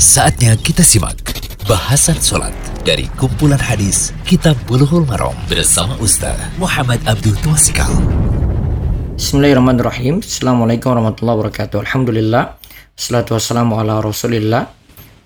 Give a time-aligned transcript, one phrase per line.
[0.00, 1.20] Saatnya kita simak
[1.68, 2.56] bahasan sholat
[2.88, 7.92] dari kumpulan hadis Kitab Bulughul Maram bersama Ustaz Muhammad Abdul Twasikal.
[9.20, 10.24] Bismillahirrahmanirrahim.
[10.24, 11.84] Assalamualaikum warahmatullahi wabarakatuh.
[11.84, 12.56] Alhamdulillah.
[12.96, 14.72] Salatu wassalamu ala rasulillah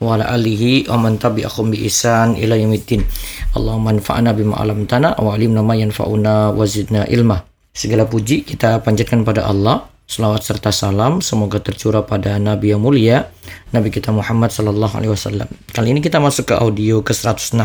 [0.02, 3.06] wa ala alihi wa man tabi'ahum bi ihsan ila yaumiddin.
[3.54, 7.46] Allahumma anfa'na bima 'allamtana wa 'allimna ma yanfa'una wa zidna ilma.
[7.70, 9.93] Segala puji kita panjatkan pada Allah.
[10.04, 13.32] Selawat serta salam semoga tercurah pada Nabi yang mulia,
[13.72, 15.48] Nabi kita Muhammad Sallallahu Alaihi Wasallam.
[15.72, 17.56] Kali ini kita masuk ke audio ke 106,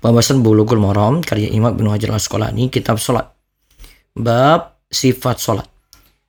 [0.00, 3.28] pembahasan Bulughul Maram karya Imam Ibnu Hajar Al-Asqalani, kitab salat.
[4.16, 5.68] Bab sifat salat.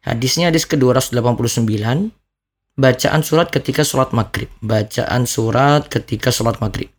[0.03, 2.11] Hadisnya hadis ke-289,
[2.75, 4.51] bacaan surat ketika salat maghrib.
[4.59, 6.94] Bacaan surat ketika salat maghrib.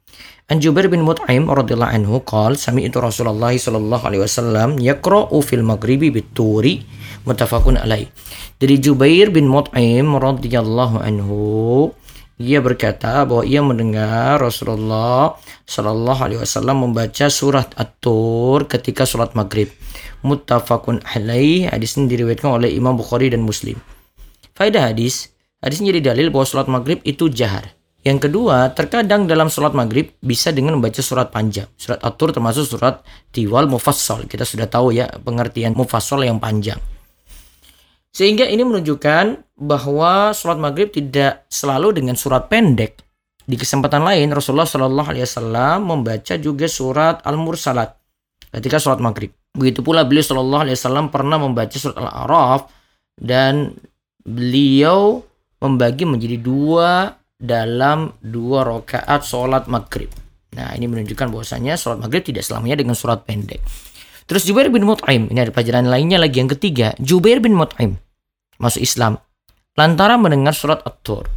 [0.46, 6.14] An Jubair bin Mut'im radhiyallahu anhu qol sami'tu Rasulullah sallallahu alaihi wasallam yaqra'u fil maghribi
[6.14, 6.86] bituri
[7.26, 8.06] muttafaqun alaih.
[8.62, 11.90] Dari Jubair bin Mut'im radhiyallahu anhu
[12.36, 19.73] ia berkata bahwa ia mendengar Rasulullah Shallallahu Alaihi Wasallam membaca surat At-Tur ketika sholat maghrib.
[20.20, 21.73] Muttafaqun alaih.
[21.73, 23.80] Hadis ini diriwayatkan oleh Imam Bukhari dan Muslim.
[24.52, 25.32] Faedah hadis,
[25.64, 27.73] hadis jadi dalil bahwa sholat maghrib itu jahar.
[28.07, 31.66] Yang kedua, terkadang dalam sholat maghrib bisa dengan membaca surat panjang.
[31.74, 33.02] Surat At-Tur termasuk surat
[33.35, 34.30] Tiwal Mufassal.
[34.30, 36.79] Kita sudah tahu ya pengertian Mufassal yang panjang.
[38.15, 43.02] Sehingga ini menunjukkan bahwa sholat maghrib tidak selalu dengan surat pendek.
[43.43, 47.91] Di kesempatan lain Rasulullah Wasallam membaca juga surat Al-Mursalat
[48.54, 49.35] ketika sholat maghrib.
[49.51, 52.70] Begitu pula beliau Shallallahu Alaihi pernah membaca surat Al-Araf
[53.18, 53.74] dan
[54.23, 55.26] beliau
[55.59, 60.09] membagi menjadi dua dalam dua rakaat sholat maghrib.
[60.56, 63.60] Nah ini menunjukkan bahwasanya sholat maghrib tidak selamanya dengan surat pendek.
[64.26, 66.97] Terus Jubair bin Mut'im, ini ada pelajaran lainnya lagi yang ketiga.
[66.98, 67.94] Jubair bin Mut'im
[68.59, 69.20] masuk Islam
[69.76, 71.28] lantaran mendengar surat At-Tur.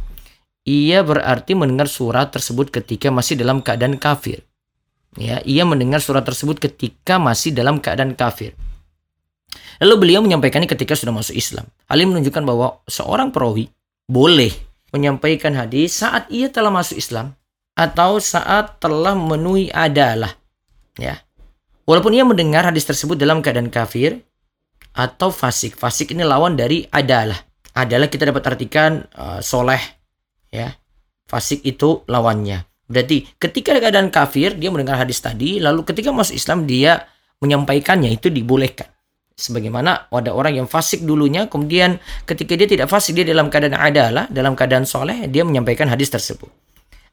[0.64, 4.44] Ia berarti mendengar surat tersebut ketika masih dalam keadaan kafir.
[5.18, 8.54] Ya, ia mendengar surat tersebut ketika masih dalam keadaan kafir.
[9.80, 11.66] Lalu beliau menyampaikannya ketika sudah masuk Islam.
[11.88, 13.72] Hal ini menunjukkan bahwa seorang perawi
[14.06, 17.34] boleh menyampaikan hadis saat ia telah masuk Islam
[17.74, 20.36] atau saat telah memenuhi adalah
[20.98, 21.18] ya.
[21.88, 24.22] Walaupun ia mendengar hadis tersebut dalam keadaan kafir,
[24.94, 25.78] atau fasik.
[25.78, 27.38] Fasik ini lawan dari adalah.
[27.70, 29.80] Adalah kita dapat artikan uh, soleh,
[30.50, 30.74] ya.
[31.30, 32.66] Fasik itu lawannya.
[32.90, 37.06] Berarti ketika keadaan kafir dia mendengar hadis tadi, lalu ketika masuk Islam dia
[37.38, 38.90] menyampaikannya itu dibolehkan.
[39.40, 41.96] Sebagaimana ada orang yang fasik dulunya, kemudian
[42.28, 46.52] ketika dia tidak fasik dia dalam keadaan adalah, dalam keadaan soleh, dia menyampaikan hadis tersebut.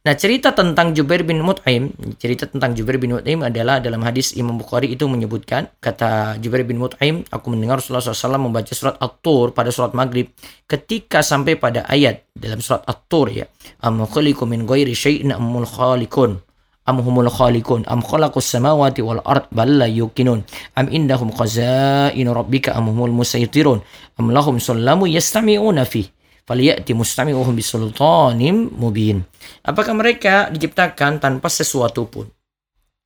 [0.07, 4.55] Nah, cerita tentang Jubair bin Mut'im, cerita tentang Jubair bin Mut'im adalah dalam hadis Imam
[4.55, 9.67] Bukhari itu menyebutkan, kata Jubair bin Mut'im, aku mendengar Rasulullah SAW membaca surat At-Tur pada
[9.67, 10.31] surat Maghrib
[10.63, 13.51] ketika sampai pada ayat dalam surat At-Tur ya.
[13.83, 16.39] Am khaliqu min ghairi syai'in amul khaliqun.
[16.87, 20.47] Am humul khaliqun am khalaqus samawati wal ard bal la yuqinun
[20.79, 23.83] am indahum khazainu rabbika am humul musaytirun
[24.15, 26.07] am lahum sallamu yastami'una fihi
[26.47, 29.27] faliyati mustami'uhum bisultanim mubin.
[29.67, 32.31] Apakah mereka diciptakan tanpa sesuatu pun?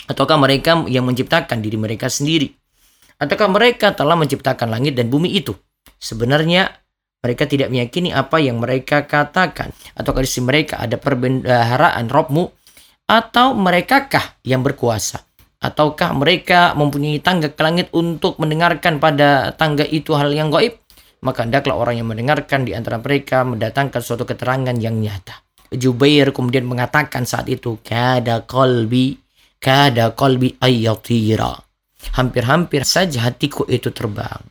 [0.06, 2.54] Ataukah mereka yang menciptakan diri mereka sendiri?
[3.18, 5.58] Ataukah mereka telah menciptakan langit dan bumi itu?
[5.98, 6.70] Sebenarnya
[7.22, 9.74] mereka tidak meyakini apa yang mereka katakan.
[9.98, 12.61] Ataukah di sisi mereka ada perbendaharaan Robmu?
[13.12, 15.28] Atau merekakah yang berkuasa?
[15.60, 20.82] Ataukah mereka mempunyai tangga ke langit untuk mendengarkan pada tangga itu hal yang gaib?
[21.22, 25.46] maka hendaklah orang yang mendengarkan di antara mereka mendatangkan suatu keterangan yang nyata.
[25.72, 29.16] Jubair kemudian mengatakan saat itu, kada kolbi,
[29.62, 31.56] kada kolbi ayatira.
[32.18, 34.42] Hampir-hampir saja hatiku itu terbang.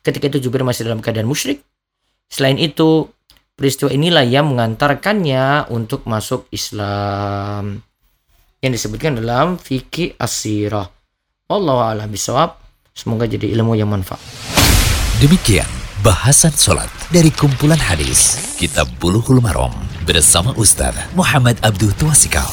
[0.00, 1.62] Ketika itu Jubair masih dalam keadaan musyrik.
[2.26, 3.06] Selain itu,
[3.54, 7.84] peristiwa inilah yang mengantarkannya untuk masuk Islam.
[8.58, 10.90] Yang disebutkan dalam fikih asirah.
[11.46, 12.58] Allah a'lam bisawab.
[12.90, 14.18] Semoga jadi ilmu yang manfaat.
[15.22, 15.66] Demikian
[16.02, 19.74] Bahasan Sholat dari kumpulan hadis Kitab Buluhul Marom
[20.06, 22.46] bersama Ustaz Muhammad Abdul Tuasikal.